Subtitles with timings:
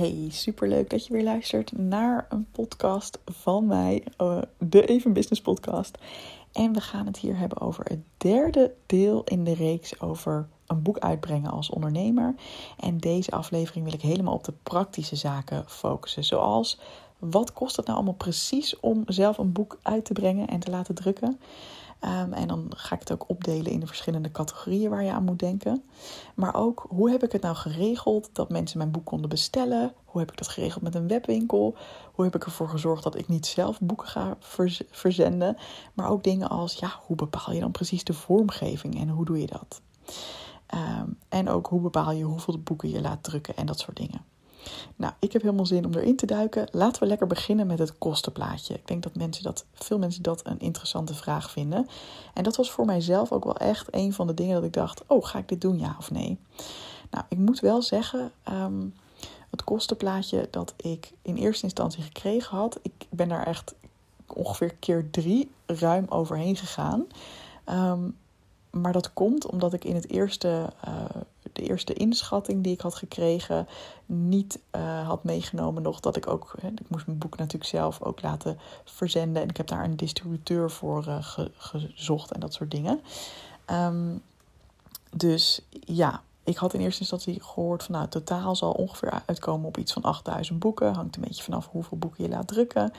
[0.00, 5.40] Hey, superleuk dat je weer luistert naar een podcast van mij, uh, de Even Business
[5.40, 5.98] podcast.
[6.52, 10.82] En we gaan het hier hebben over het derde deel in de reeks over een
[10.82, 12.34] boek uitbrengen als ondernemer.
[12.78, 16.24] En deze aflevering wil ik helemaal op de praktische zaken focussen.
[16.24, 16.78] Zoals,
[17.18, 20.70] wat kost het nou allemaal precies om zelf een boek uit te brengen en te
[20.70, 21.40] laten drukken?
[22.00, 25.24] Ehm, en dan ga ik het ook opdelen in de verschillende categorieën waar je aan
[25.24, 25.82] moet denken.
[26.34, 29.92] Maar ook hoe heb ik het nou geregeld dat mensen mijn boek konden bestellen?
[30.04, 31.76] Hoe heb ik dat geregeld met een webwinkel?
[32.12, 34.36] Hoe heb ik ervoor gezorgd dat ik niet zelf boeken ga
[34.90, 35.56] verzenden?
[35.94, 39.40] Maar ook dingen als, ja, hoe bepaal je dan precies de vormgeving en hoe doe
[39.40, 39.80] je dat?
[40.66, 44.24] Ehm, en ook hoe bepaal je hoeveel boeken je laat drukken en dat soort dingen.
[44.96, 46.68] Nou, ik heb helemaal zin om erin te duiken.
[46.72, 48.74] Laten we lekker beginnen met het kostenplaatje.
[48.74, 51.88] Ik denk dat mensen dat, veel mensen dat een interessante vraag vinden.
[52.34, 55.02] En dat was voor mijzelf ook wel echt een van de dingen dat ik dacht:
[55.06, 56.38] oh, ga ik dit doen, ja of nee?
[57.10, 58.86] Nou, ik moet wel zeggen, ehm,
[59.50, 63.74] het kostenplaatje dat ik in eerste instantie gekregen had, ik ben daar echt
[64.26, 67.06] ongeveer keer drie ruim overheen gegaan.
[67.64, 68.08] Ehm,
[68.70, 70.94] maar dat komt omdat ik in het eerste, uh,
[71.52, 73.68] de eerste inschatting die ik had gekregen,
[74.06, 78.02] niet uh, had meegenomen nog dat ik ook, hè, ik moest mijn boek natuurlijk zelf
[78.02, 79.42] ook laten verzenden.
[79.42, 83.00] En ik heb daar een distributeur voor ge, gezocht en dat soort dingen.
[83.70, 84.22] Um,
[85.16, 89.78] dus ja, ik had in eerste instantie gehoord van nou, totaal zal ongeveer uitkomen op
[89.78, 90.94] iets van 8000 boeken.
[90.94, 92.92] Hangt een beetje vanaf hoeveel boeken je laat drukken.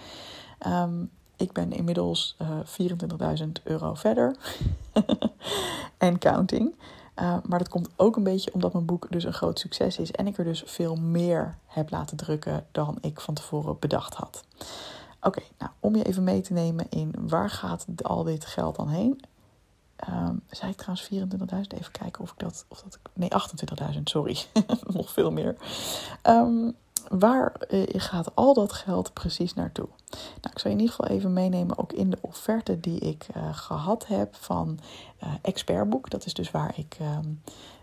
[0.67, 1.09] Um,
[1.41, 4.35] ik ben inmiddels uh, 24.000 euro verder.
[5.97, 6.73] en counting.
[7.15, 10.11] Uh, maar dat komt ook een beetje omdat mijn boek dus een groot succes is.
[10.11, 14.43] En ik er dus veel meer heb laten drukken dan ik van tevoren bedacht had.
[15.21, 18.89] Oké, nou om je even mee te nemen in waar gaat al dit geld dan
[18.89, 19.21] heen?
[20.09, 21.77] Um, ik trouwens 24.000?
[21.79, 22.65] Even kijken of ik dat.
[22.67, 23.29] Of dat nee,
[23.93, 24.37] 28.000, sorry.
[24.95, 25.55] Nog veel meer.
[26.23, 26.75] Um,
[27.09, 29.87] waar uh, gaat al dat geld precies naartoe?
[30.41, 33.27] Nou, ik zal je in ieder geval even meenemen ook in de offerte die ik
[33.35, 34.79] uh, gehad heb van
[35.23, 36.09] uh, Expertboek.
[36.09, 37.17] Dat is dus waar ik uh,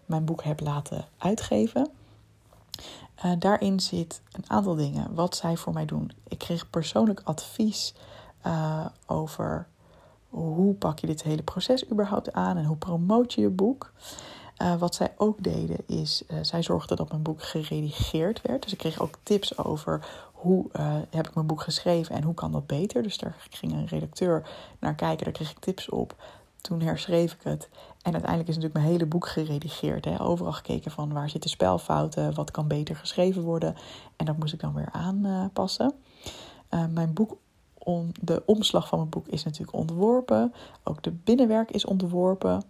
[0.06, 1.90] mijn boek heb laten uitgeven.
[3.38, 6.10] daarin zit een aantal dingen wat zij voor mij doen.
[6.28, 7.94] Ik kreeg persoonlijk advies
[9.06, 9.66] over
[10.28, 13.92] hoe pak je dit hele proces überhaupt aan en hoe promoot je je boek.
[14.62, 18.62] Uh, wat zij ook deden is, uh, zij zorgden dat mijn boek geredigeerd werd.
[18.62, 22.34] Dus ik kreeg ook tips over hoe uh, heb ik mijn boek geschreven en hoe
[22.34, 23.02] kan dat beter.
[23.02, 24.48] Dus daar ging een redacteur
[24.78, 26.16] naar kijken, daar kreeg ik tips op.
[26.60, 27.68] Toen herschreef ik het.
[28.02, 30.04] En uiteindelijk is natuurlijk mijn hele boek geredigeerd.
[30.04, 30.20] Hè?
[30.20, 33.76] Overal gekeken van waar zitten spelfouten, wat kan beter geschreven worden.
[34.16, 35.94] En dat moest ik dan weer aanpassen.
[36.90, 37.36] mijn boek
[38.20, 40.54] de omslag van mijn boek is natuurlijk ontworpen.
[40.84, 42.62] Ook de binnenwerk is ontworpen.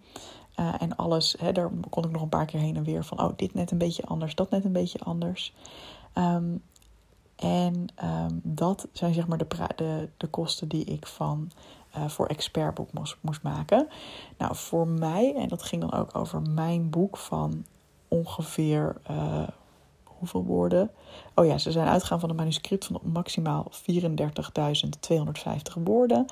[0.59, 3.21] Uh, en alles, hè, daar kon ik nog een paar keer heen en weer van,
[3.21, 5.53] oh, dit net een beetje anders, dat net een beetje anders.
[6.13, 6.63] Um,
[7.35, 11.51] en um, dat zijn zeg maar de, de, de kosten die ik van,
[11.97, 13.87] uh, voor expertboek moest, moest maken.
[14.37, 17.65] Nou, voor mij, en dat ging dan ook over mijn boek van
[18.07, 19.47] ongeveer, uh,
[20.03, 20.91] hoeveel woorden?
[21.35, 23.77] Oh ja, ze zijn uitgegaan van een manuscript van maximaal 34.250
[25.83, 26.25] woorden.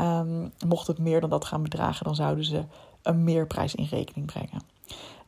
[0.00, 2.64] Um, mocht het meer dan dat gaan bedragen, dan zouden ze
[3.04, 4.62] een meerprijs in rekening brengen.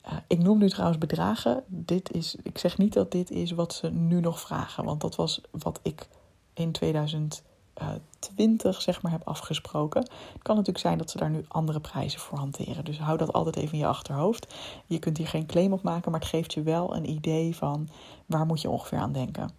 [0.06, 1.62] Uh, ik noem nu trouwens bedragen.
[1.66, 5.16] Dit is, ik zeg niet dat dit is wat ze nu nog vragen, want dat
[5.16, 6.08] was wat ik
[6.54, 10.08] in 2020 zeg maar heb afgesproken.
[10.42, 12.84] Kan natuurlijk zijn dat ze daar nu andere prijzen voor hanteren.
[12.84, 14.54] Dus hou dat altijd even in je achterhoofd.
[14.86, 17.88] Je kunt hier geen claim op maken, maar het geeft je wel een idee van
[18.26, 19.50] waar moet je ongeveer aan denken.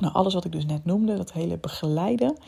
[0.00, 2.38] Nou, alles wat ik dus net noemde, dat hele begeleiden.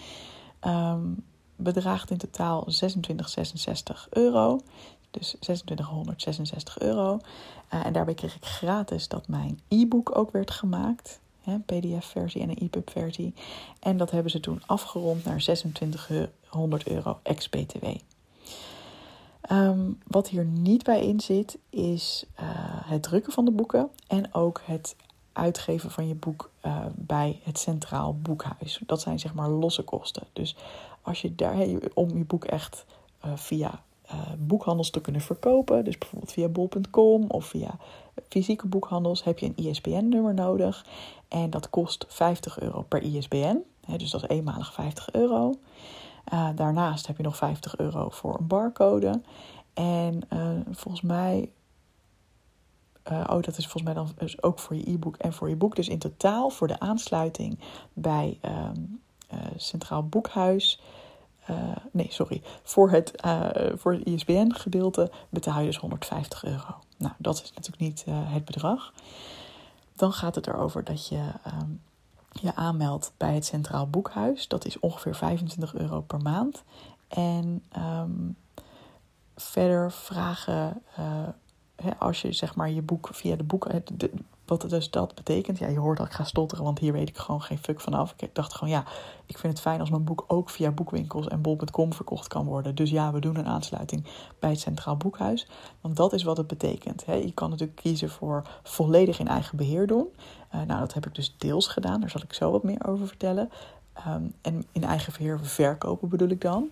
[0.66, 1.24] Um,
[1.56, 4.61] bedraagt in totaal 2666 euro.
[5.11, 7.19] Dus 2666 euro.
[7.75, 11.21] Uh, en daarbij kreeg ik gratis dat mijn e-book ook werd gemaakt.
[11.44, 13.34] Een PDF-versie en een EPUB-versie.
[13.81, 17.84] En dat hebben ze toen afgerond naar 2600 euro ex-BTW.
[19.41, 22.47] Ehm, wat hier niet bij in zit, is uh,
[22.91, 24.97] het drukken van de boeken en ook het
[25.33, 28.81] uitgeven van je boek uh, bij het Centraal Boekhuis.
[28.87, 30.26] Dat zijn zeg maar losse kosten.
[30.32, 30.56] Dus
[31.06, 32.85] als je daar, om je boek echt
[33.25, 37.76] uh, via uh, boekhandels te kunnen verkopen, dus bijvoorbeeld via bol.com of via
[38.29, 40.87] fysieke boekhandels, heb je een ISBN-nummer nodig.
[41.29, 43.62] En dat kost 50 euro per ISBN.
[43.97, 45.55] Dus dat is eenmalig 50 euro.
[46.32, 49.20] Uh, daarnaast heb je nog 50 euro voor een barcode.
[49.75, 50.23] En
[50.70, 51.50] volgens mij
[53.05, 55.76] oh, dat is volgens mij dan dus ook voor je e-book en voor je boek.
[55.76, 57.59] Dus in totaal voor de aansluiting
[57.93, 58.69] bij uh,
[59.56, 60.81] Centraal Boekhuis.
[61.50, 62.43] Uh, nee, sorry.
[62.62, 63.12] Voor het,
[63.75, 66.75] voor het ISBN-gedeelte betaal je dus 150 euro.
[66.96, 68.93] Nou, dat is natuurlijk niet het bedrag.
[69.96, 71.70] dan gaat het erover dat je ehm,
[72.40, 74.49] je aanmeldt bij het Centraal Boekhuis.
[74.49, 76.64] Dat is ongeveer 25 euro per maand.
[77.08, 78.31] En ehm,
[79.37, 81.28] verder vragen, uh,
[81.99, 83.69] als je zeg maar je boek via de boek,
[83.99, 84.11] de,
[84.46, 87.19] wat dus dat betekent, ja, je hoort dat ik ga stotteren, want hier weet ik
[87.19, 88.14] gewoon geen fuck vanaf.
[88.16, 88.84] Ik dacht gewoon, ja,
[89.26, 92.75] ik vind het fijn als mijn boek ook via boekwinkels en bol.com verkocht kan worden.
[92.75, 94.06] Dus ja, we doen een aansluiting
[94.38, 95.48] bij het Centraal Boekhuis.
[95.81, 97.06] Want dat is wat het betekent.
[97.06, 97.14] Hè.
[97.14, 100.06] Je kan natuurlijk kiezen voor volledig in eigen beheer doen.
[100.54, 103.06] Uh, nou, dat heb ik dus deels gedaan, daar zal ik zo wat meer over
[103.06, 103.50] vertellen.
[104.08, 106.70] Um, en in eigen beheer verkopen bedoel ik dan.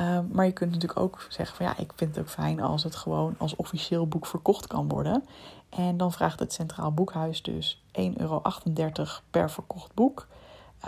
[0.00, 2.82] Um, maar je kunt natuurlijk ook zeggen van ja, ik vind het ook fijn als
[2.82, 5.24] het gewoon als officieel boek verkocht kan worden.
[5.68, 8.42] En dan vraagt het Centraal Boekhuis dus 1,38 euro
[9.30, 10.26] per verkocht boek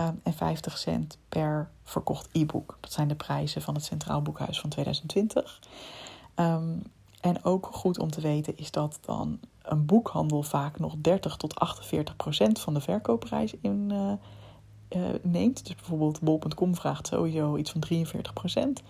[0.00, 2.76] um, en 50 cent per verkocht e-book.
[2.80, 5.60] Dat zijn de prijzen van het Centraal Boekhuis van 2020.
[6.36, 6.82] Um,
[7.20, 11.54] en ook goed om te weten is dat dan een boekhandel vaak nog 30 tot
[11.54, 14.12] 48 procent van de verkoopprijs in uh,
[14.94, 15.66] uh, neemt.
[15.66, 18.82] Dus bijvoorbeeld bol.com vraagt sowieso iets van 43 procent.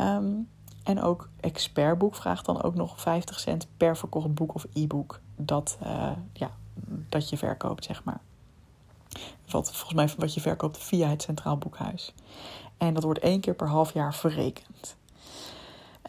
[0.00, 0.48] Um,
[0.82, 5.78] en ook Expertboek vraagt dan ook nog 50 cent per verkocht boek of e-book dat,
[5.82, 6.50] uh, ja,
[7.08, 8.20] dat je verkoopt, zeg maar.
[9.50, 12.14] Wat volgens mij wat je verkoopt via het Centraal Boekhuis.
[12.76, 14.96] En dat wordt één keer per half jaar verrekend.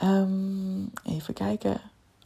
[0.03, 1.81] Um, even kijken.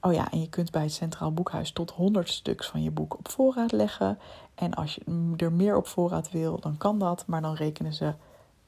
[0.05, 3.17] Oh ja, en je kunt bij het Centraal Boekhuis tot 100 stuks van je boek
[3.17, 4.19] op voorraad leggen.
[4.55, 7.23] En als je er meer op voorraad wil, dan kan dat.
[7.27, 8.13] Maar dan rekenen ze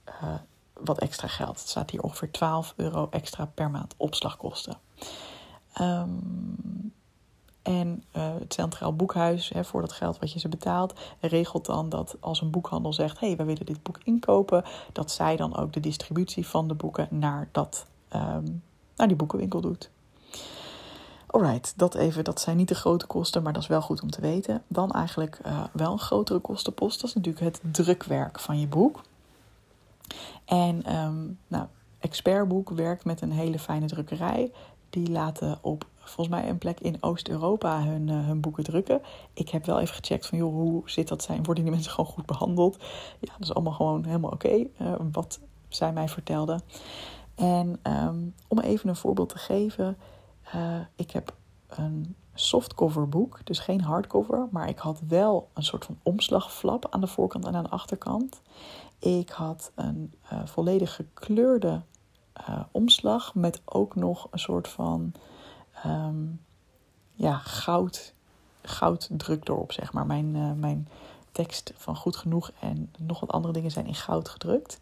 [0.07, 0.33] uh,
[0.73, 1.59] wat extra geld.
[1.59, 4.77] Het staat hier ongeveer 12 euro extra per maand opslagkosten.
[5.81, 6.93] Um,
[7.61, 11.89] en uh, het Centraal Boekhuis, hè, voor dat geld wat je ze betaalt, regelt dan
[11.89, 15.57] dat als een boekhandel zegt: hé, hey, wij willen dit boek inkopen, dat zij dan
[15.57, 17.85] ook de distributie van de boeken naar, dat,
[18.15, 18.63] um,
[18.95, 19.89] naar die boekenwinkel doet.
[21.37, 24.09] Alright, dat even, dat zijn niet de grote kosten, maar dat is wel goed om
[24.09, 24.63] te weten.
[24.67, 29.01] Dan eigenlijk uh, wel een grotere kostenpost, dat is natuurlijk het drukwerk van je boek.
[30.45, 31.65] En um, nou,
[31.99, 34.51] Expertboek werkt met een hele fijne drukkerij.
[34.89, 39.01] Die laten op volgens mij een plek in Oost-Europa hun, uh, hun boeken drukken.
[39.33, 41.43] Ik heb wel even gecheckt van joh, hoe zit dat zijn?
[41.43, 42.77] Worden die mensen gewoon goed behandeld?
[43.19, 44.67] Ja, dat is allemaal gewoon helemaal oké.
[44.81, 46.61] Uh, wat zij mij vertelden.
[47.35, 49.97] En um, om even een voorbeeld te geven.
[50.55, 51.35] Uh, ik heb
[51.67, 54.47] een softcover boek, dus geen hardcover.
[54.51, 58.41] Maar ik had wel een soort van omslagflap aan de voorkant en aan de achterkant.
[58.99, 61.81] Ik had een uh, volledig gekleurde
[62.49, 65.11] uh, omslag met ook nog een soort van
[65.85, 66.41] um,
[67.13, 68.13] ja, goud,
[68.61, 70.05] gouddruk erop, zeg maar.
[70.05, 70.87] Mijn, mijn
[71.31, 74.79] tekst van Goed Genoeg en nog wat andere dingen zijn in goud gedrukt.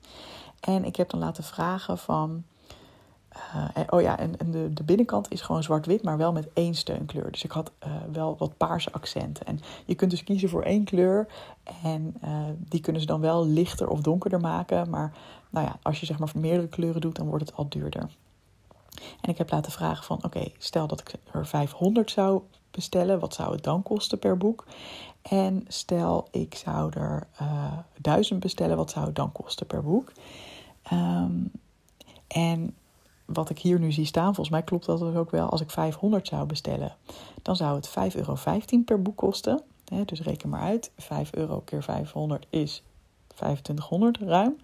[0.59, 2.43] En ik heb dan laten vragen van
[3.55, 6.73] uh, oh ja, en, en de, de, binnenkant is gewoon zwart-wit, maar wel met één
[6.73, 7.31] steunkleur.
[7.31, 9.45] Dus ik had uh, wel wat paarse accenten.
[9.45, 11.27] En je kunt dus kiezen voor één kleur.
[11.83, 14.89] En uh, die kunnen ze dan wel lichter of donkerder maken.
[14.89, 15.13] Maar
[15.49, 18.09] nou ja, als je zeg maar meerdere kleuren doet, dan wordt het al duurder.
[19.21, 22.41] En ik heb laten vragen van, oké, stel dat ik er 500 zou
[22.71, 23.19] bestellen.
[23.19, 24.65] Wat zou het dan kosten per boek?
[25.21, 27.27] En stel ik zou er
[28.01, 28.77] 1000 bestellen.
[28.77, 30.11] Wat zou het dan kosten per boek?
[30.93, 31.51] Um,
[32.27, 32.75] en
[33.25, 35.49] wat ik hier nu zie staan, volgens mij klopt dat dus ook wel.
[35.49, 36.95] Als ik 500 zou bestellen,
[37.41, 38.37] dan zou het 5,15 euro
[38.85, 39.61] per boek kosten.
[40.05, 40.91] dus reken maar uit.
[40.97, 42.83] 5 euro keer 500 is
[43.27, 44.55] 2500 ruim.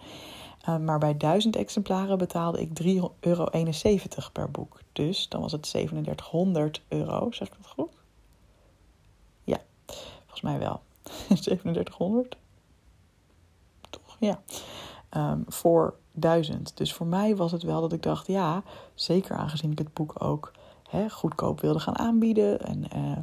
[0.70, 2.88] Uh, maar bij 1000 exemplaren betaalde ik 3,71
[3.20, 3.50] euro
[4.32, 4.80] per boek.
[4.94, 7.32] Dus dan was het 3700 euro.
[7.32, 7.92] Zeg ik dat goed?
[9.44, 9.62] Ja,
[10.20, 10.82] volgens mij wel.
[11.28, 12.38] 3700?
[13.90, 14.18] Toch?
[14.20, 14.42] Ja.
[15.18, 16.78] Um, voor duizend.
[16.78, 18.64] Dus voor mij was het wel dat ik dacht, ja,
[18.94, 20.52] zeker aangezien ik het boek ook
[20.90, 23.18] hè, goedkoop wilde gaan aanbieden en uh,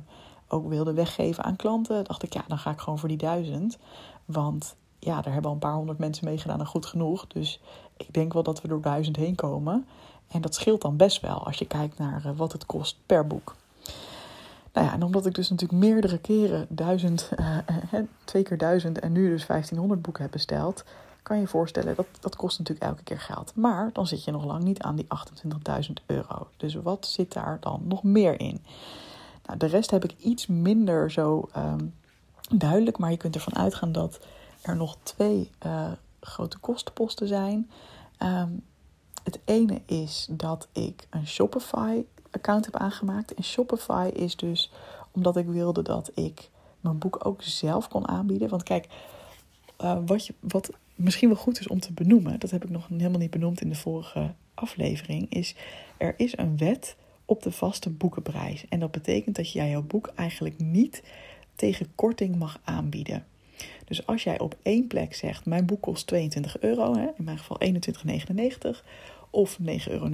[0.49, 3.79] ook wilde weggeven aan klanten, dacht ik, ja, dan ga ik gewoon voor die duizend.
[4.25, 7.27] Want ja, daar hebben al een paar honderd mensen meegedaan en goed genoeg.
[7.27, 7.61] Dus
[7.97, 9.87] ik denk wel dat we door duizend heen komen.
[10.29, 13.27] En dat scheelt dan best wel als je kijkt naar uh, wat het kost per
[13.27, 13.57] boek.
[14.73, 19.13] Nou ja, en omdat ik dus natuurlijk meerdere keren duizend, uh, twee keer duizend en
[19.13, 20.85] nu dus 1500 boeken heb besteld,
[21.29, 23.53] kan je voorstellen, dat, dat kost natuurlijk elke keer geld.
[23.55, 25.07] Maar dan zit je nog lang niet aan die
[25.87, 26.49] 28.000 euro.
[26.57, 28.65] Dus wat zit daar dan nog meer in?
[29.47, 31.95] Nou, de rest heb ik iets minder zo um,
[32.51, 34.21] duidelijk, maar je kunt ervan uitgaan dat
[34.63, 37.71] er nog twee uh, grote kostenposten zijn.
[38.23, 38.65] Um,
[39.23, 43.35] het ene is dat ik een Shopify-account heb aangemaakt.
[43.35, 44.73] En Shopify is dus
[45.11, 48.49] omdat ik wilde dat ik mijn boek ook zelf kon aanbieden.
[48.49, 48.89] Want kijk,
[49.81, 52.89] uh, wat, je, wat misschien wel goed is om te benoemen, dat heb ik nog
[52.89, 55.55] helemaal niet benoemd in de vorige aflevering, is
[55.97, 58.65] er is een wet op de vaste boekenprijs.
[58.69, 61.03] En dat betekent dat jij jouw boek eigenlijk niet
[61.55, 63.27] tegen korting mag aanbieden.
[63.85, 67.39] Dus als jij op één plek zegt: Mijn boek kost 22 euro, hè, in mijn
[67.39, 68.83] geval 21,99
[69.31, 70.09] of 9,99 euro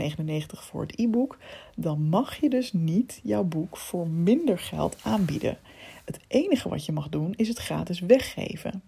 [0.48, 1.38] voor het e-book,
[1.76, 5.58] dan mag je dus niet jouw boek voor minder geld aanbieden.
[6.04, 8.82] Het enige wat je mag doen is het gratis weggeven.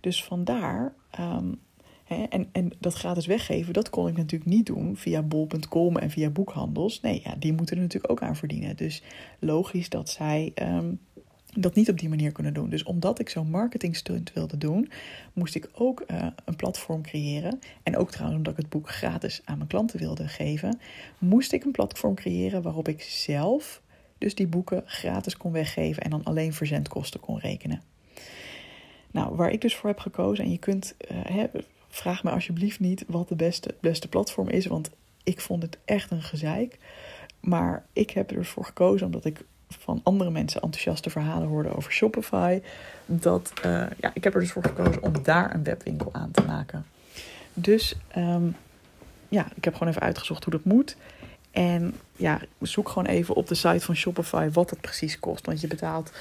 [0.00, 0.94] Dus vandaar,
[2.04, 6.10] hè, en, en dat gratis weggeven, dat kon ik natuurlijk niet doen via bol.com en
[6.10, 7.00] via boekhandels.
[7.00, 8.76] Nee, ja, die moeten er natuurlijk ook aan verdienen.
[8.76, 9.02] Dus
[9.38, 10.98] logisch dat zij um,
[11.54, 12.70] dat niet op die manier kunnen doen.
[12.70, 14.90] Dus omdat ik zo'n marketing stunt wilde doen,
[15.32, 17.58] moest ik ook uh, een platform creëren.
[17.82, 20.78] En ook trouwens omdat ik het boek gratis aan mijn klanten wilde geven,
[21.18, 23.82] moest ik een platform creëren waarop ik zelf
[24.18, 27.82] dus die boeken gratis kon weggeven en dan alleen verzendkosten kon rekenen.
[29.10, 30.94] Nou, waar ik dus voor heb gekozen, en je kunt,
[31.30, 31.44] uh,
[31.88, 34.90] vraag me alsjeblieft niet wat de beste, beste platform is, want
[35.24, 36.78] ik vond het echt een gezeik.
[37.40, 42.60] Maar ik heb ervoor gekozen omdat ik van andere mensen enthousiaste verhalen hoorde over Shopify.
[43.06, 46.42] Dat, uh, ja, ik heb er dus voor gekozen om daar een webwinkel aan te
[46.42, 46.86] maken.
[47.54, 48.56] Dus um,
[49.28, 50.96] ja, ik heb gewoon even uitgezocht hoe dat moet.
[51.50, 55.46] En ja, zoek gewoon even op de site van Shopify wat het precies kost.
[55.46, 56.12] Want je betaalt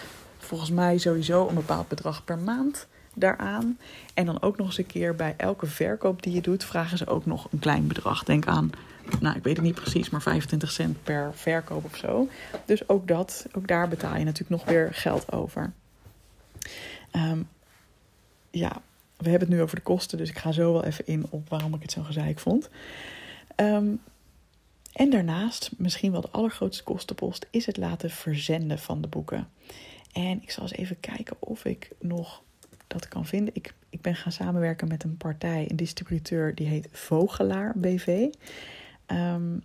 [0.47, 3.77] volgens mij sowieso een bepaald bedrag per maand daaraan.
[4.13, 7.07] En dan ook nog eens een keer bij elke verkoop die je doet, vragen ze
[7.07, 8.23] ook nog een klein bedrag.
[8.23, 8.71] Denk aan
[9.19, 12.27] nou, ik weet het niet precies, maar 25 cent per verkoop of zo.
[12.65, 15.73] Dus ook dat, ook daar betaal je natuurlijk nog weer geld over.
[17.11, 17.47] Um,
[18.51, 18.81] ja,
[19.17, 21.49] we hebben het nu over de kosten, dus ik ga zo wel even in op
[21.49, 22.69] waarom ik het zo gezeik vond.
[23.55, 24.01] Um,
[24.93, 29.47] en daarnaast, misschien wel de allergrootste kostenpost, is het laten verzenden van de boeken.
[30.17, 32.43] En ik zal eens even kijken of ik nog
[32.87, 33.55] dat kan vinden.
[33.55, 38.27] Ik, ik ben gaan samenwerken met een partij, een distributeur, die heet Vogelaar BV.
[39.07, 39.63] Um,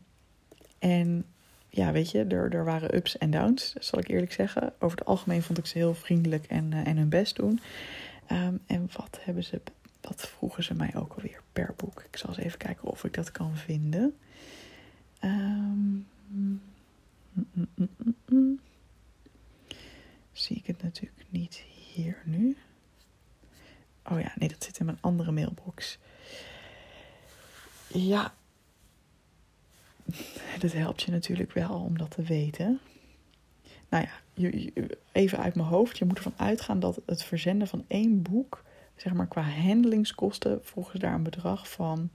[0.79, 1.25] en
[1.69, 4.73] ja, weet je, er, er waren ups en downs, zal ik eerlijk zeggen.
[4.79, 7.61] Over het algemeen vond ik ze heel vriendelijk en, uh, en hun best doen.
[8.33, 9.61] Um, en wat hebben ze,
[10.01, 12.05] wat vroegen ze mij ook alweer per boek?
[12.11, 14.17] Ik zal eens even kijken of ik dat kan vinden.
[15.25, 16.07] Um,
[20.33, 22.57] Zie ik het natuurlijk niet hier nu.
[24.11, 25.99] Oh ja, nee, dat zit in mijn andere mailbox.
[27.87, 28.35] Ja,
[30.59, 32.81] dat helpt je natuurlijk wel om dat te weten.
[33.89, 34.51] Nou ja,
[35.13, 35.99] even uit mijn hoofd.
[35.99, 38.65] Je moet ervan uitgaan dat het verzenden van één boek,
[38.97, 42.11] zeg maar qua handelingskosten, volgens daar een bedrag van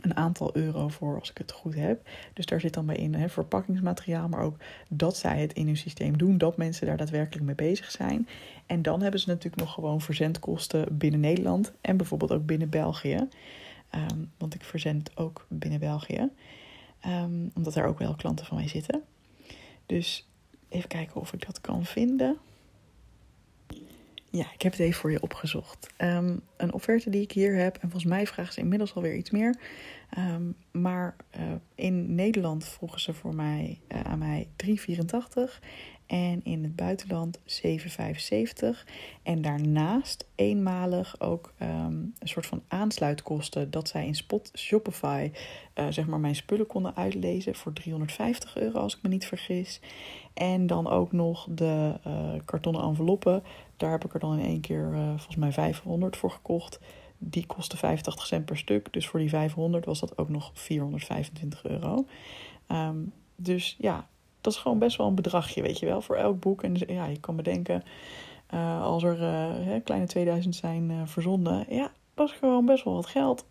[0.00, 2.08] een aantal euro voor, als ik het goed heb.
[2.32, 4.56] Dus daar zit dan bij in hè, verpakkingsmateriaal, maar ook
[4.88, 8.28] dat zij het in hun systeem doen, dat mensen daar daadwerkelijk mee bezig zijn.
[8.66, 13.28] En dan hebben ze natuurlijk nog gewoon verzendkosten binnen Nederland en bijvoorbeeld ook binnen België.
[13.94, 16.30] Um, want ik verzend ook binnen België.
[17.06, 19.02] Um, omdat er ook wel klanten van mij zitten.
[19.86, 20.28] Dus
[20.68, 22.38] even kijken of ik dat kan vinden.
[24.36, 25.86] Ja, ik heb het even voor je opgezocht.
[25.98, 29.30] Um, een offerte die ik hier heb, en volgens mij vragen ze inmiddels alweer iets
[29.30, 29.56] meer.
[30.18, 31.42] Um, maar uh,
[31.74, 34.72] in Nederland vroegen ze voor mij, uh, aan mij 3,84
[36.06, 37.44] en in het buitenland 7,75.
[39.22, 41.68] En daarnaast eenmalig ook um,
[42.18, 45.30] een soort van aansluitkosten dat zij in Spot Shopify
[45.74, 49.80] uh, zeg maar mijn spullen konden uitlezen voor 350 euro als ik me niet vergis.
[50.34, 53.42] En dan ook nog de uh, kartonnen enveloppen.
[53.76, 56.80] Daar heb ik er dan in één keer uh, volgens mij 500 voor gekocht.
[57.18, 58.92] Die kostte 85 cent per stuk.
[58.92, 62.06] Dus voor die 500 was dat ook nog 425 euro.
[62.68, 64.08] Um, dus ja,
[64.44, 66.62] dat is gewoon best wel een bedragje, weet je wel, voor elk boek.
[66.62, 67.82] En ja, je kan bedenken,
[68.54, 73.06] uh, als er uh, kleine 2000 zijn uh, verzonden, ja, is gewoon best wel wat
[73.06, 73.46] geld.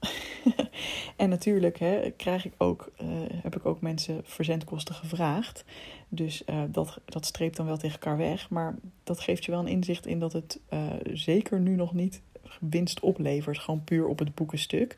[1.16, 2.92] en natuurlijk hè, krijg ik ook,
[3.42, 5.66] heb ik ook mensen verzendkosten gevraagd.
[6.10, 8.50] Dus dat, dat streept dan wel tegen elkaar weg.
[8.50, 10.60] Maar dat geeft je wel een inzicht in dat het
[11.14, 12.22] zeker nu nog niet
[12.60, 13.60] winst oplevert.
[13.60, 14.96] Gewoon puur op het boekenstuk.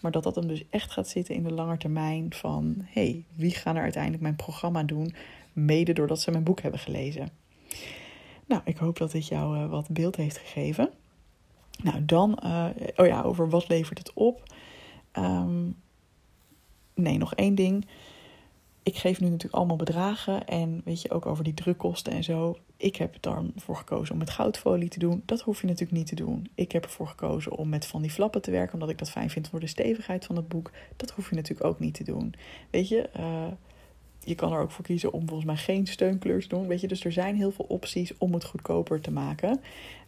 [0.00, 2.74] Maar dat dat hem dus echt gaat zitten in de lange termijn van...
[2.84, 5.14] hey, wie gaan er uiteindelijk mijn programma doen?
[5.52, 7.28] Mede doordat ze mijn boek hebben gelezen.
[8.46, 10.90] Nou, ik hoop dat dit jou uh, wat beeld heeft gegeven.
[11.82, 14.42] Nou, dan, uh, oh ja, over wat levert het op?
[15.12, 15.76] Um,
[16.94, 17.86] nee, nog één ding.
[18.86, 22.58] Ik geef nu natuurlijk allemaal bedragen en weet je ook over die drukkosten en zo.
[22.76, 25.22] Ik heb er dan voor gekozen om met goudfolie te doen.
[25.24, 26.50] Dat hoef je natuurlijk niet te doen.
[26.54, 29.30] Ik heb ervoor gekozen om met van die flappen te werken, omdat ik dat fijn
[29.30, 30.70] vind voor de stevigheid van het boek.
[30.96, 32.34] Dat hoef je natuurlijk ook niet te doen.
[32.70, 33.46] Weet je, uh,
[34.24, 36.66] je kan er ook voor kiezen om volgens mij geen steunkleur te doen.
[36.66, 39.60] Weet je, dus er zijn heel veel opties om het goedkoper te maken.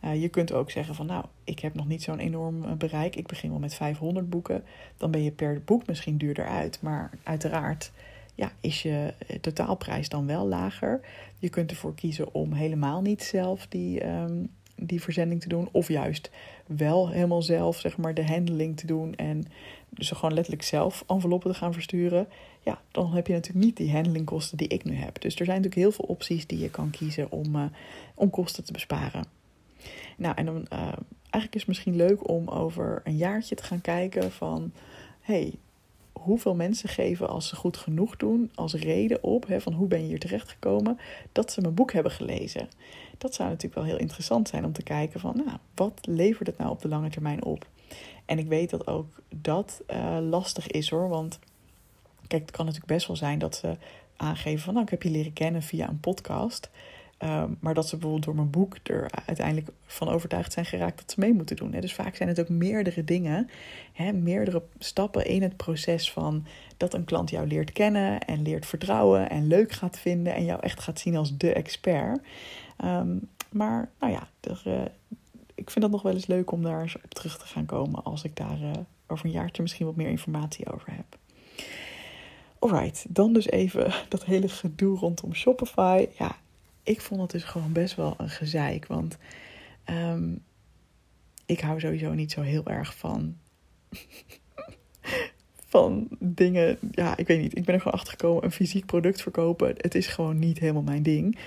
[0.04, 3.16] Uh, je kunt ook zeggen van nou, ik heb nog niet zo'n enorm eh, bereik.
[3.16, 4.64] Ik begin wel met 500 boeken.
[4.96, 6.82] Dan ben je per boek misschien duurder uit.
[6.82, 7.92] Maar uiteraard,
[8.38, 11.00] ja, is je totaalprijs dan wel lager.
[11.38, 14.44] Je kunt ervoor kiezen om helemaal niet zelf die, ehm,
[14.76, 15.68] die verzending te doen.
[15.72, 16.30] Of juist
[16.66, 19.14] wel helemaal zelf zeg maar, de handling te doen.
[19.14, 19.44] En
[19.88, 22.28] dus gewoon letterlijk zelf enveloppen te gaan versturen.
[22.62, 25.20] Ja, dan heb je natuurlijk niet die handlingkosten die ik nu heb.
[25.20, 27.64] Dus er zijn natuurlijk heel veel opties die je kan kiezen om, uh,
[28.14, 29.24] om kosten te besparen.
[30.16, 30.78] Nou, en dan uh,
[31.20, 34.72] eigenlijk is het misschien leuk om over een jaartje te gaan kijken van...
[35.20, 35.54] hey,
[36.22, 40.00] hoeveel mensen geven als ze goed genoeg doen als reden op hè, van hoe ben
[40.00, 40.98] je hier terechtgekomen
[41.32, 42.68] dat ze mijn boek hebben gelezen.
[43.18, 46.58] Dat zou natuurlijk wel heel interessant zijn om te kijken van nou, wat levert het
[46.58, 47.66] nou op de lange termijn op?
[48.24, 51.38] En ik weet dat ook dat uh, lastig is hoor, want
[52.26, 53.76] kijk, het kan natuurlijk best wel zijn dat ze
[54.16, 56.70] aangeven van nou, ik heb je leren kennen via een podcast.
[57.24, 61.10] Um, maar dat ze bijvoorbeeld door mijn boek er uiteindelijk van overtuigd zijn geraakt dat
[61.10, 61.72] ze mee moeten doen.
[61.72, 61.80] Hè.
[61.80, 63.50] Dus vaak zijn het ook meerdere dingen,
[63.92, 66.46] hè, meerdere stappen in het proces van
[66.76, 70.60] dat een klant jou leert kennen en leert vertrouwen en leuk gaat vinden en jou
[70.60, 72.20] echt gaat zien als de expert.
[72.84, 74.28] Um, maar nou ja,
[74.66, 74.80] uh,
[75.54, 78.24] ik vind dat nog wel eens leuk om daar op terug te gaan komen als
[78.24, 78.70] ik daar uh,
[79.06, 81.18] over een jaartje misschien wat meer informatie over heb.
[82.58, 86.06] Alright, dan dus even dat hele gedoe rondom Shopify.
[86.18, 86.36] Ja,
[86.88, 88.86] ik vond het dus gewoon best wel een gezeik.
[88.86, 89.16] Want
[89.90, 90.42] um,
[91.46, 93.36] ik hou sowieso niet zo heel erg van.
[95.68, 96.78] van dingen.
[96.90, 97.56] Ja, ik weet niet.
[97.56, 98.44] Ik ben er gewoon achter gekomen.
[98.44, 99.74] Een fysiek product verkopen.
[99.76, 101.38] Het is gewoon niet helemaal mijn ding.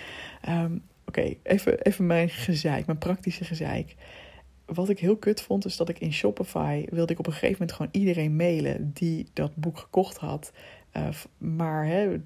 [0.49, 3.95] Um, Oké, even, even mijn gezeik, mijn praktische gezeik.
[4.65, 7.57] Wat ik heel kut vond, is dat ik in Shopify wilde ik op een gegeven
[7.59, 10.51] moment gewoon iedereen mailen die dat boek gekocht had.
[10.97, 11.07] Uh,
[11.37, 12.17] maar hè,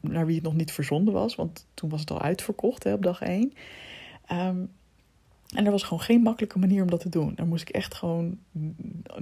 [0.00, 3.02] naar wie het nog niet verzonden was, want toen was het al uitverkocht hè, op
[3.02, 3.42] dag 1.
[3.42, 3.52] Um,
[4.26, 4.56] ehm,
[5.54, 7.32] en er was gewoon geen makkelijke manier om dat te doen.
[7.34, 8.38] Daar moest ik echt gewoon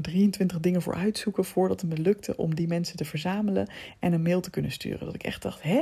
[0.01, 4.23] 23 dingen voor uitzoeken voordat het me lukte om die mensen te verzamelen en een
[4.23, 5.07] mail te kunnen sturen.
[5.07, 5.81] Dat ik echt dacht, hè,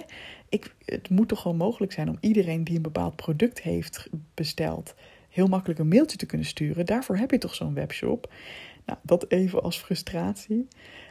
[0.48, 4.94] ik, het moet toch gewoon mogelijk zijn om iedereen die een bepaald product heeft besteld,
[5.28, 6.86] heel makkelijk een mailtje te kunnen sturen.
[6.86, 8.32] Daarvoor heb je toch zo'n webshop.
[8.84, 10.68] Nou, dat even als frustratie.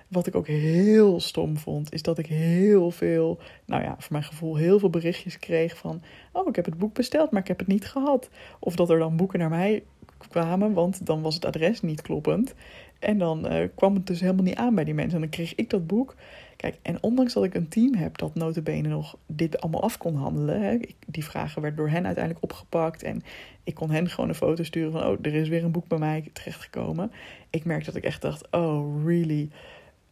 [0.07, 4.23] Wat ik ook heel stom vond, is dat ik heel veel, nou ja, voor mijn
[4.23, 7.59] gevoel heel veel berichtjes kreeg van: Oh, ik heb het boek besteld, maar ik heb
[7.59, 8.29] het niet gehad.
[8.59, 9.83] Of dat er dan boeken naar mij
[10.17, 12.53] kwamen, want dan was het adres niet kloppend.
[12.99, 15.13] En dan uh, kwam het dus helemaal niet aan bij die mensen.
[15.13, 16.15] En dan kreeg ik dat boek.
[16.55, 20.15] Kijk, en ondanks dat ik een team heb dat notabene nog dit allemaal af kon
[20.15, 20.61] handelen.
[20.61, 23.03] Hè, die vragen werden door hen uiteindelijk opgepakt.
[23.03, 23.21] En
[23.63, 25.97] ik kon hen gewoon een foto sturen van, oh, er is weer een boek bij
[25.97, 27.11] mij terechtgekomen.
[27.49, 29.49] Ik merkte dat ik echt dacht, oh, really?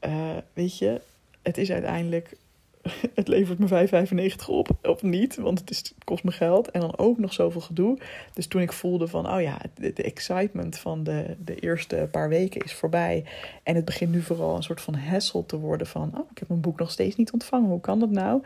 [0.06, 1.02] Uh, weet je,
[1.42, 2.36] het is uiteindelijk
[3.16, 3.88] het levert me
[4.40, 6.72] 5,95 op of niet, want het, is, kost me geld.
[6.72, 7.98] En dan ook nog zoveel gedoe.
[8.34, 12.30] Dus toen ik voelde van, oh ja, de, de, excitement van de, de eerste paar
[12.30, 13.24] weken is voorbij.
[13.64, 16.48] En het begint nu vooral een soort van hassle te worden van, oh, ik heb
[16.48, 17.70] mijn boek nog steeds niet ontvangen.
[17.70, 18.44] Hoe kan dat nou?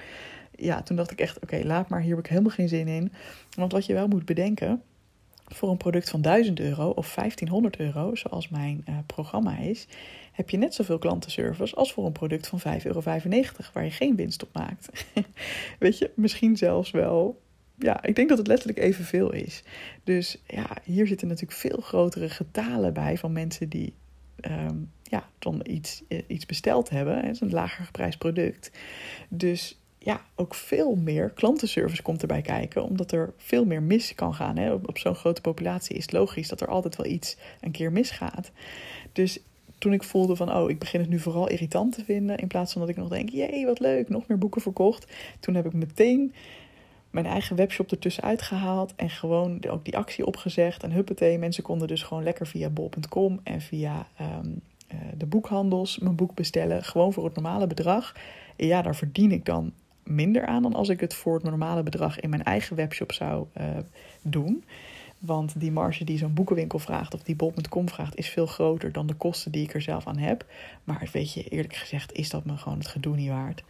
[0.56, 3.12] Ja, toen dacht ik echt, oké, laat maar, hier heb ik helemaal geen zin in.
[3.56, 4.82] Want wat je wel moet bedenken,
[5.48, 9.88] voor een product van 1000 euro of 1500 euro, zoals mijn uh, programma is,
[10.32, 13.02] heb je net zoveel klantenservice als voor een product van 5,95 euro,
[13.74, 15.06] waar je geen winst op maakt.
[15.80, 17.42] Weet je, misschien zelfs wel.
[17.76, 19.64] Ja, ik denk dat het letterlijk evenveel is.
[20.04, 23.94] Dus ja, hier zitten natuurlijk veel grotere getalen bij van mensen die
[24.42, 27.16] um, ja, dan iets, eh, iets besteld hebben.
[27.16, 28.72] Het is een lager geprijsd product.
[29.30, 34.34] Dus ja, ook veel meer klantenservice komt erbij kijken, omdat er veel meer mis kan
[34.34, 34.58] gaan.
[34.58, 34.74] Hè?
[34.74, 38.52] Op, zo'n grote populatie is het logisch dat er altijd wel iets een keer misgaat.
[39.12, 39.40] Dus
[39.78, 42.72] toen ik voelde van, oh, ik begin het nu vooral irritant te vinden, in plaats
[42.72, 45.12] van dat ik nog denk, jee, wat leuk, nog meer boeken verkocht.
[45.40, 46.34] Toen heb ik meteen
[47.10, 50.84] mijn eigen webshop ertussen uitgehaald en gewoon ook die actie opgezegd.
[50.84, 54.62] En huppatee, mensen konden dus gewoon lekker via bol.com en via um,
[54.94, 58.16] uh, de boekhandels mijn boek bestellen, gewoon voor het normale bedrag.
[58.56, 59.74] En ja, daar verdien ik dan
[60.08, 63.46] minder aan dan als ik het voor het normale bedrag in mijn eigen webshop zou
[63.58, 63.66] uh,
[64.22, 64.64] doen.
[65.20, 69.08] Want die marge die zo'n boekenwinkel vraagt of die bol.com vraagt, is veel groter dan
[69.08, 70.46] de kosten die ik er zelf aan heb.
[70.84, 73.64] Maar weet je, eerlijk gezegd, is dat me gewoon het gedoe niet waard.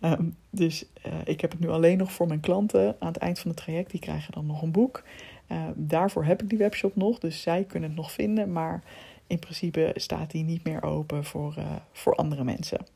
[0.00, 2.96] Um, dus uh, ik heb het nu alleen nog voor mijn klanten.
[2.98, 5.02] Aan het eind van het traject, die krijgen dan nog een boek.
[5.48, 8.52] Uh, daarvoor heb ik die webshop nog, dus zij kunnen het nog vinden.
[8.52, 8.82] Maar
[9.26, 11.54] in principe staat die niet meer open voor,
[11.92, 12.86] voor andere mensen.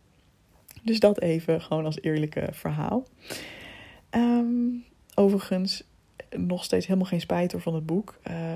[0.82, 3.06] Dus dat even gewoon als eerlijke verhaal.
[4.10, 5.82] Um, overigens,
[6.36, 8.18] nog steeds helemaal geen spijt van het boek.
[8.30, 8.52] Uh,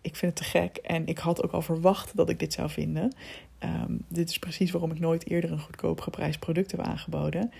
[0.00, 2.70] ik vind het te gek en ik had ook al verwacht dat ik dit zou
[2.70, 3.14] vinden.
[3.60, 7.50] Um, dit is precies waarom ik nooit eerder een goedkoop geprijsd product heb aangeboden.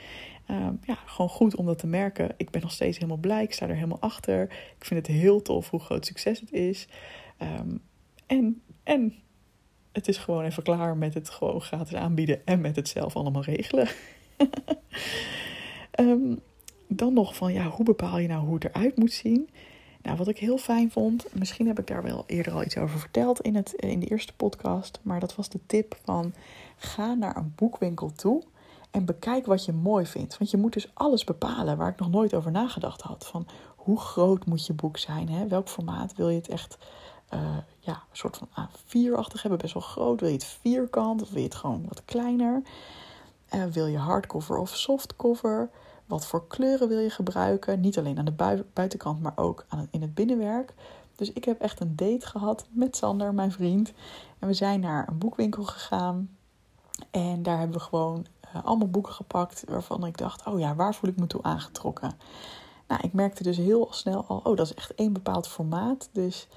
[0.50, 2.34] Um, ja, gewoon goed om dat te merken.
[2.36, 3.42] Ik ben nog steeds helemaal blij.
[3.42, 4.42] Ik sta er helemaal achter.
[4.78, 6.88] Ik vind het heel tof hoe groot succes het is.
[8.26, 9.14] En, en
[9.96, 13.42] het is gewoon even klaar met het gewoon gratis aanbieden en met het zelf allemaal
[13.42, 13.88] regelen.
[15.90, 16.34] Ehm,
[16.88, 19.48] dan nog van, ja, hoe bepaal je nou hoe het eruit moet zien?
[20.02, 22.98] Nou, wat ik heel fijn vond, misschien heb ik daar wel eerder al iets over
[22.98, 26.34] verteld in, het, in de eerste podcast, maar dat was de tip van
[26.76, 28.42] ga naar een boekwinkel toe
[28.90, 30.38] en bekijk wat je mooi vindt.
[30.38, 33.26] Want je moet dus alles bepalen waar ik nog nooit over nagedacht had.
[33.26, 35.28] Van hoe groot moet je boek zijn?
[35.28, 35.48] Hè?
[35.48, 36.78] Welk formaat wil je het echt
[37.34, 40.20] uh, ja, een soort van A4-achtig hebben, best wel groot?
[40.20, 42.62] Wil je het vierkant of wil je het gewoon wat kleiner?
[43.54, 45.70] Uh, wil je hardcover of softcover?
[46.06, 47.80] Wat voor kleuren wil je gebruiken?
[47.80, 50.74] Niet alleen aan de buitenkant, maar ook aan in het binnenwerk.
[51.16, 53.92] Dus ik heb echt een date gehad met Sander, mijn vriend.
[54.38, 56.36] En we zijn naar een boekwinkel gegaan.
[57.10, 60.94] En daar hebben we gewoon uh, allemaal boeken gepakt waarvan ik dacht: oh ja, waar
[60.94, 62.12] voel ik me toe aangetrokken?
[62.88, 66.08] Nou, ik merkte dus heel snel al: oh, dat is echt één bepaald formaat.
[66.12, 66.48] Dus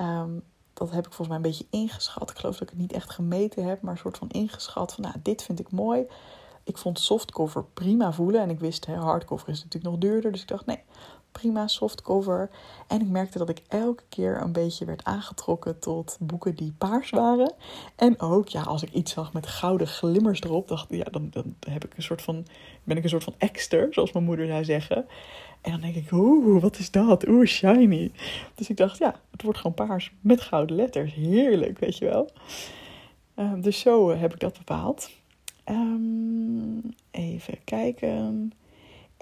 [0.00, 0.42] um,
[0.74, 2.30] dat heb ik volgens mij een beetje ingeschat.
[2.30, 5.04] Ik geloof dat ik het niet echt gemeten heb, maar een soort van ingeschat van:
[5.04, 6.06] nou, dit vind ik mooi.
[6.64, 8.40] Ik vond softcover prima voelen.
[8.40, 10.32] En ik wist, hè, hardcover is natuurlijk nog duurder.
[10.32, 10.82] Dus ik dacht, nee,
[11.40, 12.50] prima softcover.
[12.88, 17.10] En ik merkte dat ik elke keer een beetje werd aangetrokken tot boeken die paars
[17.10, 17.52] waren.
[17.96, 21.54] En ook, ja, als ik iets zag met gouden glimmers erop, dacht ja, dan, dan
[21.68, 22.46] heb ik een soort van,
[22.84, 25.06] ben ik een soort van exter, zoals mijn moeder zou zeggen.
[25.60, 27.28] En dan denk ik, oeh, wat is dat?
[27.28, 28.12] Oeh, shiny.
[28.54, 31.14] Dus ik dacht, ja, het wordt gewoon paars met gouden letters.
[31.14, 32.30] Heerlijk, weet je wel.
[33.36, 35.10] Uh, dus zo heb ik dat bepaald.
[35.68, 38.52] Um, even kijken.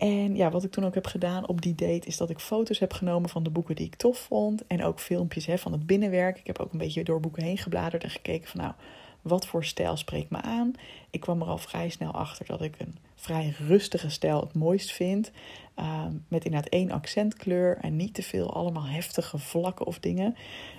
[0.02, 2.78] En ja, wat ik toen ook heb gedaan op die date is dat ik foto's
[2.78, 4.66] heb genomen van de boeken die ik tof vond.
[4.66, 6.38] En ook filmpjes hè, van het binnenwerk.
[6.38, 8.72] Ik heb ook een beetje door boeken heen gebladerd en gekeken van nou,
[9.20, 10.72] wat voor stijl spreekt me aan.
[11.10, 14.92] Ik kwam er al vrij snel achter dat ik een vrij rustige stijl het mooist
[14.92, 15.30] vind.
[15.76, 20.36] Um, met inderdaad één accentkleur en niet te veel allemaal heftige vlakken of dingen.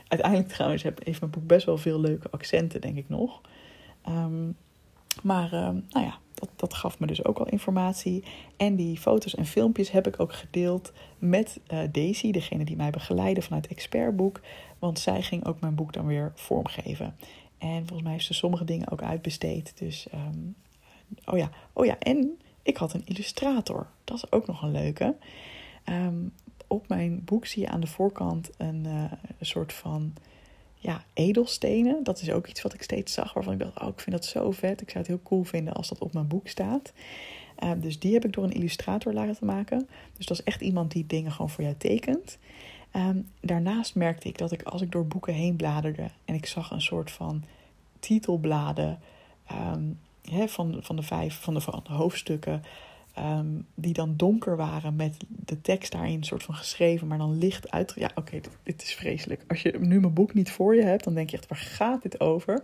[0.08, 3.42] Uiteindelijk trouwens heeft mijn boek best wel veel leuke accenten, denk ik nog.
[4.10, 4.56] Um,
[5.22, 6.18] maar ehm, nou ja,
[6.56, 8.24] dat, gaf me dus ook al informatie.
[8.58, 12.90] En die foto's en filmpjes heb ik ook gedeeld met uh, Daisy, degene die mij
[12.90, 14.42] begeleidde vanuit Expertboek.
[14.80, 17.16] Want zij ging ook mijn boek dan weer vormgeven.
[17.58, 19.78] En volgens mij heeft ze sommige dingen ook uitbesteed.
[19.78, 20.56] Dus, um,
[21.26, 23.88] oh ja, oh ja, en ik had een illustrator.
[24.04, 25.16] Dat is ook nog een leuke.
[25.86, 26.34] Um,
[26.68, 30.14] op mijn boek zie je aan de voorkant een, uh, een soort van
[30.84, 32.04] ja, edelstenen.
[32.04, 34.26] Dat is ook iets wat ik steeds zag, waarvan ik dacht, oh, ik vind dat
[34.26, 34.82] zo vet.
[34.82, 36.94] Ik zou het heel cool vinden als dat op mijn boek staat.
[37.64, 39.88] Uh, dus die heb ik door een illustrator laten maken.
[40.18, 42.38] Dus dat is echt iemand die dingen gewoon voor jou tekent.
[42.96, 46.72] Um, daarnaast merkte ik dat ik als ik door boeken heen bladerde en ik zag
[46.72, 47.44] een soort van
[48.00, 49.00] titelbladen
[49.52, 50.00] um,
[50.48, 52.64] van, van, de vijf van de, van de hoofdstukken
[53.14, 57.38] Ehm, die dan donker waren met de tekst daarin een soort van geschreven, maar dan
[57.38, 57.94] licht uit.
[57.96, 59.44] Ja, oké, dit, is vreselijk.
[59.48, 62.02] Als je nu mijn boek niet voor je hebt, dan denk je echt, waar gaat
[62.02, 62.64] dit over?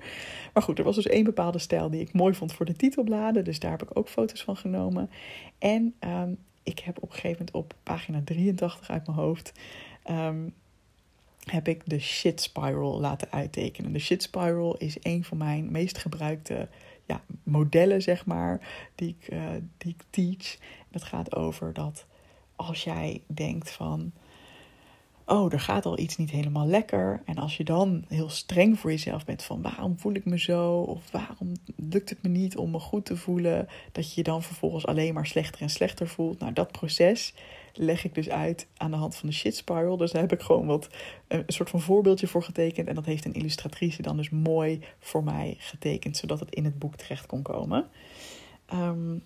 [0.54, 3.44] Maar goed, er was dus één bepaalde stijl die ik mooi vond voor de titelbladen,
[3.44, 5.10] dus daar heb ik ook foto's van genomen.
[5.58, 9.52] En um, ik heb op een gegeven moment op pagina 83 uit mijn hoofd.
[10.10, 10.54] Um,
[11.44, 13.94] heb ik de shit spiral laten uittekenen.
[13.94, 16.68] De shit spiral is een van mijn meest gebruikte
[17.10, 18.60] ja, modellen, zeg maar,
[18.96, 20.58] die ik, uh, die ik teach.
[20.90, 22.06] Dat gaat over dat
[22.56, 24.12] als jij denkt van,
[25.30, 27.22] oh, er gaat al iets niet helemaal lekker.
[27.26, 30.80] En als je dan heel streng voor jezelf bent van, waarom voel ik me zo?
[30.80, 33.68] Of waarom lukt het me niet om me goed te voelen?
[33.92, 36.40] Dat je je dan vervolgens alleen maar slechter en slechter voelt.
[36.40, 37.34] Nou, dat proces
[37.74, 39.98] leg ik dus uit aan de hand van de shit spiral.
[39.98, 40.90] Dus daar heb ik gewoon wat
[41.28, 42.88] een soort van voorbeeldje voor getekend.
[42.88, 46.80] En dat heeft een illustratrice dan dus mooi voor mij getekend, zodat het in het
[46.80, 47.88] boek terecht kon komen.
[48.74, 49.24] Um,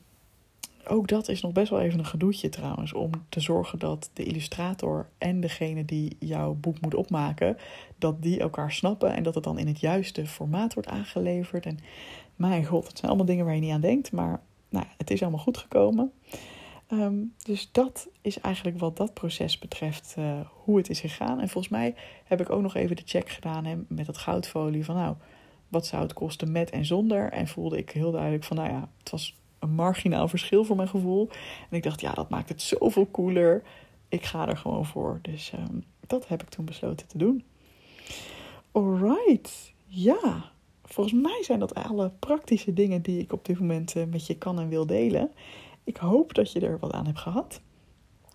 [0.88, 2.94] ook dat is nog best wel even een gedoetje trouwens.
[2.94, 7.58] Om te zorgen dat de illustrator en degene die jouw boek moet opmaken,
[7.98, 11.66] dat die elkaar snappen en dat het dan in het juiste formaat wordt aangeleverd.
[11.66, 11.80] En
[12.36, 14.12] mijn god, het zijn allemaal dingen waar je niet aan denkt.
[14.12, 16.12] Maar nou, het is allemaal goed gekomen.
[16.92, 21.40] Um, dus dat is eigenlijk wat dat proces betreft, uh, hoe het is gegaan.
[21.40, 24.96] En volgens mij heb ik ook nog even de check gedaan met dat goudfolie van
[24.96, 25.16] nou,
[25.68, 27.32] wat zou het kosten met en zonder?
[27.32, 30.88] En voelde ik heel duidelijk van nou ja, het was een marginaal verschil voor mijn
[30.88, 31.30] gevoel.
[31.70, 33.64] En ik dacht ja, dat maakt het zoveel cooler.
[34.08, 35.20] Ik ga er gewoon voor.
[35.22, 37.44] Dus um, dat heb ik toen besloten te doen.
[38.72, 40.52] Alright, ja.
[40.84, 44.38] Volgens mij zijn dat alle praktische dingen die ik op dit moment uh, met je
[44.38, 45.32] kan en wil delen.
[45.84, 47.62] Ik hoop dat je er wat aan hebt gehad.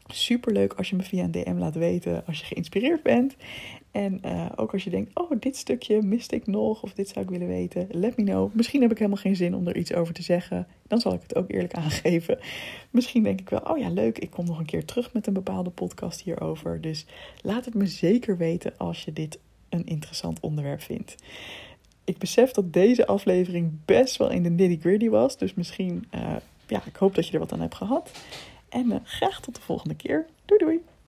[0.07, 3.37] Super leuk als je me via een DM laat weten als je geïnspireerd bent.
[3.91, 7.25] En uh, ook als je denkt: oh, dit stukje miste ik nog, of dit zou
[7.25, 7.87] ik willen weten.
[7.91, 8.55] Let me know.
[8.55, 10.67] Misschien heb ik helemaal geen zin om er iets over te zeggen.
[10.87, 12.39] Dan zal ik het ook eerlijk aangeven.
[12.91, 15.33] Misschien denk ik wel: oh ja, leuk, ik kom nog een keer terug met een
[15.33, 16.81] bepaalde podcast hierover.
[16.81, 17.07] Dus
[17.43, 21.15] laat het me zeker weten als je dit een interessant onderwerp vindt.
[22.05, 25.39] Ik besef dat deze aflevering best wel in de nitty-gritty was.
[25.39, 26.07] Dus misschien.
[26.15, 28.11] Uh, ja, ik hoop dat je er wat aan hebt gehad.
[28.69, 30.27] En graag tot de volgende keer.
[30.45, 30.81] Doei doei!